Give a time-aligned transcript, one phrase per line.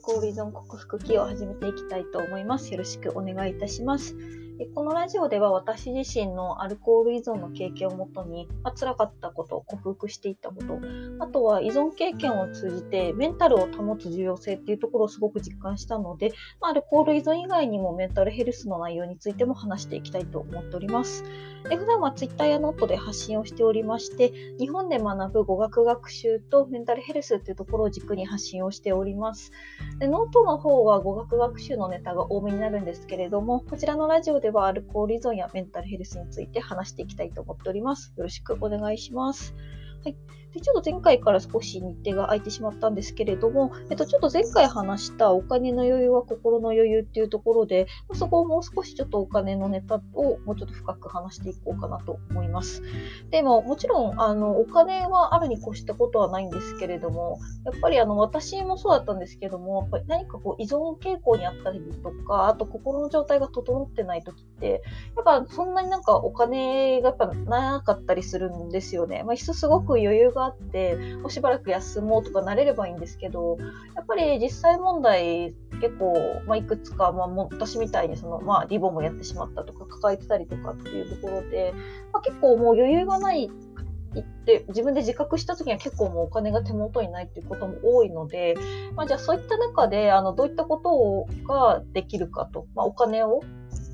[0.00, 2.72] 依存克服記を始めていきたいと思います。
[2.72, 4.14] よろしくお願いいたします。
[4.60, 10.78] でこのラジオでは私自身のアルコール依存の経験をもとに、まあ、辛かったことを、克服していったこと、
[11.18, 21.24] あとは依存経験を通じてメンタルを保つ重要性っていうところをすごく実感したので、まあ、アルコール依存以外にもメンタルヘルスの内容についても話していきたいと思っております。
[21.68, 29.52] で普段は Twitter やノートで発信をしておりまして、日本で学ぶ語学学習とメンタルヘルスっていうところを軸に発信をしております。
[29.98, 38.12] でノートの方は語学学習のネタが多めになるんですけれども、こちらのラジオでではアルコール依存やメンタルヘルスについて話していきたいと思っております。
[38.16, 39.54] よろしくお願いします。
[40.02, 40.16] はい。
[40.52, 52.82] で、ちょっと前回から少し日程が空いてしまったんですけれども、えっと、ちょっと前回話したお金の余裕は心の余裕っていうところで、そこをもう少しちょっとお金のネタをもうちょっと深く話していこうかなと思います。
[53.30, 64.82] でも、もちろん、あの、お金はあるに越したことはないんですけれども、やっぱりあの、私もそうだったんですけども、やっぱり何かこう依存傾向にあったりとか、あと心の状態が整ってない時って、
[65.16, 69.22] やっぱそんなになんかお金がやっぱなかったりするんですよね。
[69.22, 73.58] まあ、すごく余裕があってもうしばらく休もうとかなれればいいんですけど
[73.94, 76.14] やっぱり実際問題結構、
[76.46, 81.74] まあ、いくつか、まあ、私みたいにその、まあ、リボンもやってしまったとか抱えてたりとかっていうところで、
[82.12, 83.50] まあ、結構もう余裕がない
[84.18, 88.56] って自分で自覚した時には結構もうお金が手元にないっていうことも多いので、
[88.96, 93.40] まあ、じゃあそういった中であのどういったことができるかと、まあ、お金を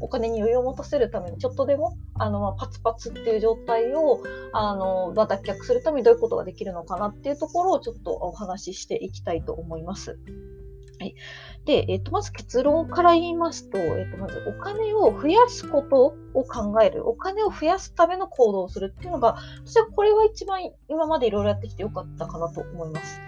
[0.00, 10.18] お金に余裕を持たせるためにちょっとでもあの、まあ、パツパツっていう状態をあの、まあ、脱却するためにどういうことができるのかなっていうところをちょっとお話ししていきたいと思います。
[10.98, 11.14] はい。
[11.66, 17.06] で、えっ、と、まず結論から言いますと、えっ、と、まずお金を増やすことを考える。
[17.08, 23.20] お金を増やすための行動をするっていうのが、私はこれは一番今までいろいろやってきてよかったかなと思います。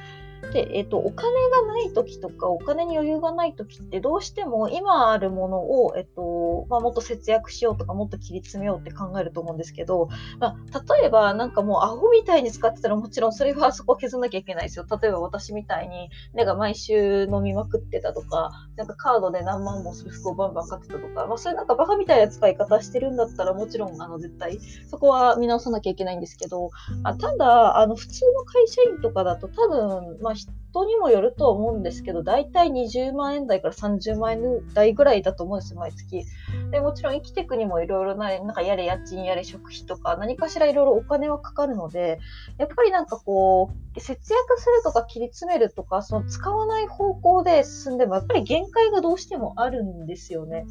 [0.52, 14.86] で、えっ、と、お金がない時とか、お金に余裕がない時って、どうしても今あるものを、えっ、と、まあ、もっと節約しようとか、もっと切り詰めようって考えると思うんですけど、まあ、例えば、なんかもうアホみたいに使ってたら、もちろんそれはそこ削んなきゃいけないですよ。
[14.90, 24.58] 例えば私みたいに、なんか毎週飲みまくってたとか、なんかカードで何万もする服をバンバン買ってたとか、まあ、そういうなんかバカみたいな使い方してるんだったら、もちろん、あの、絶対、
[24.90, 26.70] そこは見直さなきゃいけないんですけど、
[27.02, 36.24] あただ、あの、普通の会社員とかだと多分、まあ、人にもよるとは思うんですけど、大体20万円台から30万円台ぐらいだと思うんですよ、毎月。
[36.70, 42.18] でもちろん生きていくにもいろいろな、なんかやれ家賃やれ食費とか、何かしらいろいろお金はかかるので、
[42.58, 50.66] やっぱりなんかこう、節約するとか切り詰めるとか、その使わない方向で進んでも、やっぱり限界がどうしてもあるんですよね。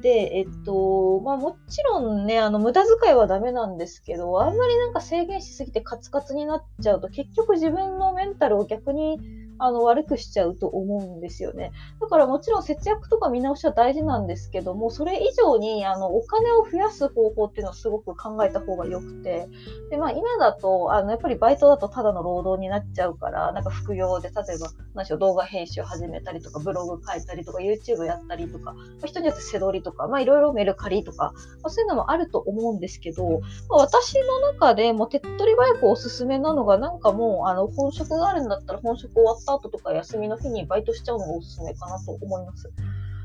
[0.00, 9.18] で、えっと、まあもちろんね、あの、無駄遣いはダメなんですけど、あんまりなんか制限しすぎてカツカツになっちゃうと、結局自分のメンタルを逆に
[9.58, 11.72] あの悪くしちゃうと思うんですよね。
[12.00, 19.48] だからもちろん節約とか見直しは大事なんですけども、それ以上にあのお金を増やす方法っていうのはすごく考えた方が良くて、
[19.90, 31.32] でまあ、今だとあのやっぱりバイトだとただの労働になっちゃうから、なんか副業で例えば何でしょう動画編集始めたりとか、ブログ書いたりとか、YouTube やったりとか、まあ、人によって背取りとか、まあいろいろメルカリとか、
[31.62, 42.70] まあ、そういうのもあると思うんですけど、まあ、私の中でも手っ取り早くおすすめなのが、なんかもうあの本職があるんだったら本職終わったタートとか休みの日にバイトしちゃうのがおすすめかなと思います。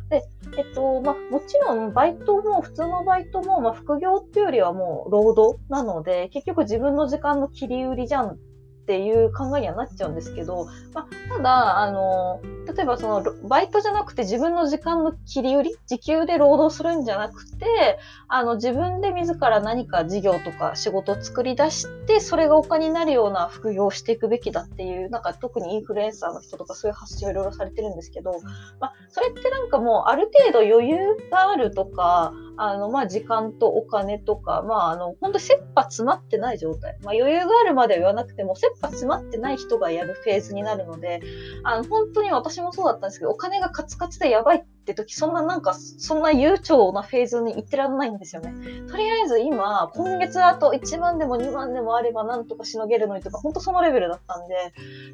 [0.09, 0.23] で、
[0.57, 8.37] えっと、まあ、もちろん、バイトも、普通のバイトも、まあ、副業っていうよりはもう、労働なので、結局自分の時間の切り売りじゃん
[8.83, 12.41] っていう考えにはなっちゃうんですけど、まあ、ただ、あの、
[12.75, 28.33] 例えばその、バイトじゃなくて自分の時間の切り売り、時給で労働するんじゃなくて、あの、自分で自ら何か事業とか仕事を作り出して、それがお金になるような副業をしていくべきだっていう、なんか特にインフルエンサーの人とかそういう発信をいろいろされてるんですけど、
[28.81, 30.97] まあ、それってなんかもうある程度余裕
[31.31, 36.97] があるとか、あの、まあ、時間とお金とか、まあ、あの、本当切羽詰まってない状態。
[37.03, 41.21] まあ、余裕があるまでは言わなくても、切羽詰まってない人がやるフェーズになるので、
[41.63, 48.53] あの、本当に私もそうだったんですけど、お金がカツカツでやばいって時、そんななんか、そんな悠長なフェーズに行ってらんないんですよね。
[48.87, 54.55] とりあえず今、今月あと1万でも2万でもあればなんとかしのげるのにとか、本当そのレベルだったんで、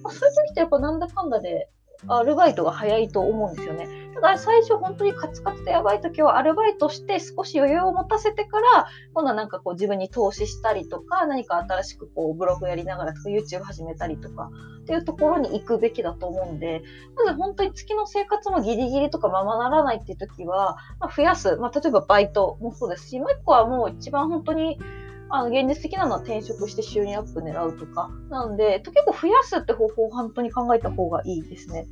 [0.03, 1.69] まあ、そういう時ってやっぱなんだかんだで、
[2.07, 3.87] アルバイトが早いと思うんですよね。
[4.15, 14.49] だから最初本当にカツカツでやばい時はアルバイトして少し余裕を持たせてから、今度はなんかこう自分に投資したりとか、何か新しくこうブログやりながらとか YouTube 始めたりとか
[14.81, 16.81] っていうところに行くべきだと思うんで、
[17.15, 21.55] まず本当に月の生活もギリギリとかままならないっていう時は、まあ、増やす。
[21.57, 24.79] まあ、例えばバイトもそうですし、もう一個はもう一番本当に
[25.29, 28.09] あの、現実的なのは転職して収入アップ狙うとか。
[28.29, 31.85] なんで、結構増やすって方法を本当に考えた方がいいですね。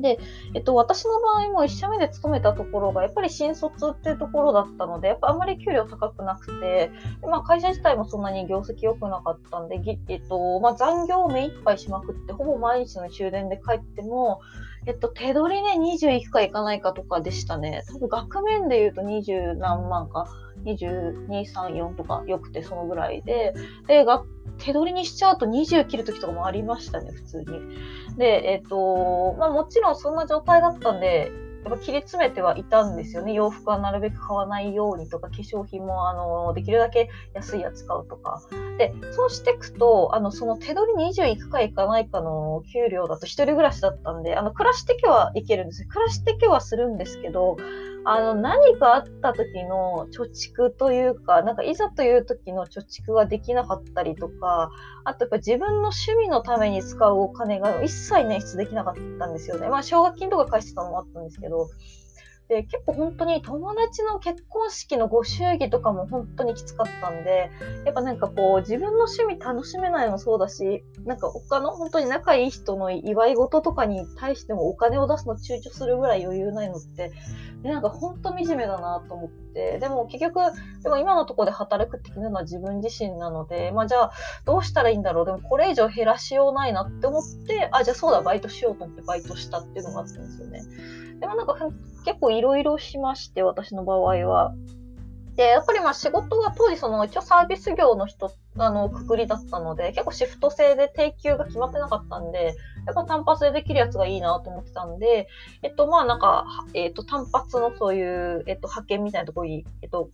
[0.00, 0.18] で、
[0.54, 6.90] えっと、私の場合も1社目で勤めたところが、やっぱり新卒っていうところだったので、やっぱあんまり給料高くなくて、
[7.22, 14.40] まあ、会社自体もそんなに業績良くなかったんで、えっと、まあ、残業を目いっぱいしまくって、ほぼ毎日の終電で帰っても、
[14.86, 17.82] えっと、手取りね、20いくかいかないかとかでしたね。
[17.88, 20.28] 多分額面で言うと20何万か、
[20.66, 23.54] 22、3、4とか良くてそのぐらいで、
[23.86, 24.04] で、
[24.58, 27.46] 手取りにしちゃうと20切る時とかもありましたね、普通に。
[28.16, 31.30] で、えっ、ー、と、まあもちろんそんな状態だったんで、
[31.66, 33.32] やっぱ切り詰めてはいたんですよね。
[33.32, 38.40] 洋服はなるべく買わないようにとか、化粧品もあのできるだけ安いやつ買うとか。
[38.78, 45.84] で、そうしていくと、あのその手取り20いくかいかないかの給料だと一人暮らしだったんで、あの暮らしてけはいけるんです。
[45.86, 47.56] 暮らしてけはするんですけど、
[48.08, 54.70] あの、何かあった時の貯蓄というか、なんかいざという時の貯蓄ができなかったりとか、
[55.02, 59.68] あとやっぱ自分の趣味のために使うお金が一切捻出できなかったんですよね。
[59.68, 61.66] まあ、奨学金とか返してたのもあったんですけど、
[62.48, 67.50] で、結構本当に友達の結婚式のご祝儀とかも本当にきつかったんで、
[67.84, 77.12] やっぱなんかこう自分の趣味楽しめないのもそうだし、なんか他の本当に仲いい人の祝い事とかに対してもお金を出すの躊躇するぐらい余裕ないのって、
[77.62, 80.40] でなんか本当惨めだなと思って、でも結局、
[80.82, 84.12] でも今のところで働くって決めるのは自分自身なので、まあじゃあ
[84.44, 90.62] どうしたらいいんだろう、でもこれ以上減らしようないなって思って、あ、じゃあそうだ、バイトしようと思ってバイトしたっていうのがあったんですよね。
[91.20, 91.56] でもなんか
[92.04, 94.54] 結構いろいろしまして、私の場合は。
[95.36, 105.28] で、やっぱりまあ仕事が当時その一応サービス業の人、あの、くくりだったので、結構シフト制で定休が決まってなかったんで、やっぱ単発でできるやつがいいなと思ってたんで、
[105.62, 110.08] えっとまあなんか、えっと単発のそういう、えっと派遣みたいなところに、えっと、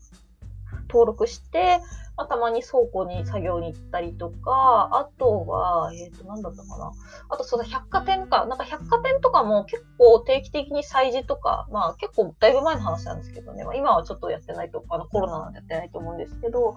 [0.88, 1.80] 登録して、
[2.16, 6.92] まあ、たまに倉庫に作業に行ったりとか、あとは、えっ、ー、と、なんだったかな。
[7.30, 8.44] あと、そうだ、百貨店か。
[8.46, 16.74] なんか百貨店とかも結構定期的に催事とか、まあ結構だいぶ前の話なんですけどね、まあ、今はちょっとやってないと、あのコロナなんでやってないと思うんですけど、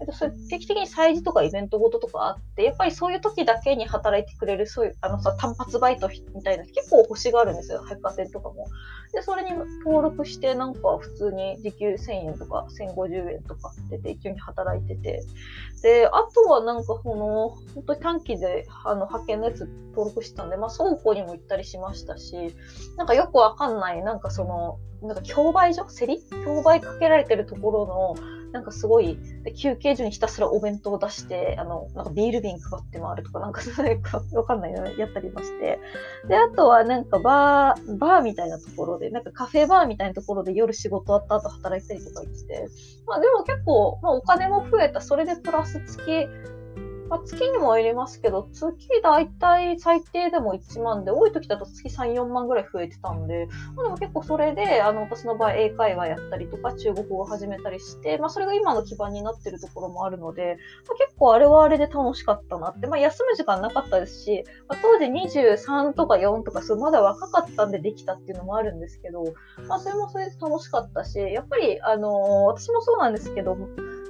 [0.00, 8.66] えっと、それ定期的に催事とかイベントごととかあって、やっぱりそういう時だけに働いてくれる、そういう、あのさ、単発バイトみたいな結構星があるんですよ、百貨店とかも。
[9.12, 9.50] で、それに
[9.84, 15.22] 登録して、なんか普通に時給1000円とか1050円とかって定期に働いててて、
[15.82, 22.54] で、あとはなんかその、本当短期であの派遣のやつ登録してたんで、まあ倉庫にも行ったりしましたし、
[22.96, 25.84] なんかよくわかんない、なんかその、なんか競売所？
[25.84, 26.22] 競り？
[26.44, 28.14] 競売かけられてるところの、
[28.56, 29.18] なんかすごい、
[29.54, 35.78] 休憩所にひたすらお弁当を出して、あの、なんかビール瓶配って回るとか、なんかそれかわかんないよ、ねやったりまして。
[36.26, 42.66] で、あとはなんかバー、バーみたいなところで、なんかカフェバーみたいなところで夜仕事終わった後働いたりとかして、
[43.06, 46.28] まあでも結構、まあお金も増えた、それでプラス月
[47.08, 60.58] まあ、月にも入れますけど、月だいたい最低でも1万で、多い時だと月3、4万ぐらい増えてたんで、まあ、でも結構それで、あの、私の場合英会話やったりとか、中国語を始めたりして、まあ、それが今の基盤になってるところもあるので、
[60.88, 69.22] まあ、結構あれはあれで楽しかったなって、まあ、休む時間なかったですし、まあ、当時23とか4とか、そうまだ若かったんでできたっていうのもあるんですけど、
[69.68, 72.12] まあ、それもそれで楽しかったし、やっぱり、あのー、
[72.46, 73.56] 私もそうなんですけど、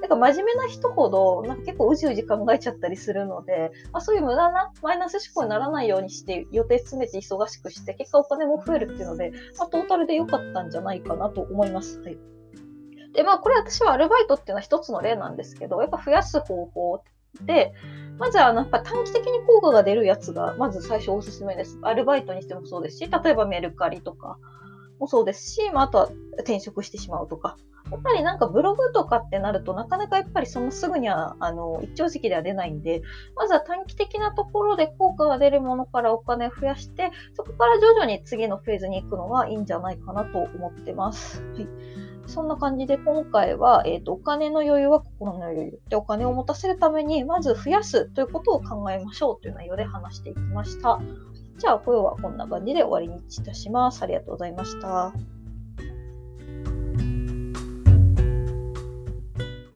[0.00, 12.00] なんか真面目な人ほど、なんか結構うじうじ考えちゃったりするので、まあ、そういう無駄なマイナス思考にならないようにして予定詰めて忙しくして、結果お金も増えるっていうので、まあ、トータルで良かったんじゃないかなと思います。
[12.00, 12.18] はい。
[13.14, 17.02] で、まあ、これ私はアルバイトっていうのは一つの例なんですけど、やっぱ増やす方法
[17.42, 17.72] で、
[18.18, 21.78] まずは、やっぱ短期的に効果が出るやつが、まず最初おすすめです。
[21.82, 24.38] アルバイトにしてもそうですし、例えばメルカリとか
[24.98, 27.56] もそうですし、まあ、あとは転職してしまうとか、
[27.90, 33.02] やっぱりなんかブログとかってなるとなかなかやっぱりそのすぐにはあの一朝時期では出ないんで、
[33.36, 41.42] まずは短期的なところで効果が出るものからお金を増やして、そこから徐々に次のフェーズに行くのがいいんじゃないかなと思ってます。
[41.42, 41.66] はい
[42.26, 51.00] そんな感じで今回は、えーと、お金の余裕は心の余裕でお金を持たせるためにまず増やすということを考えましょうという内容で話していきました。
[51.58, 54.02] じゃあ今日はこんな感じで終わりにいたします。
[54.02, 55.35] ありがとうございました。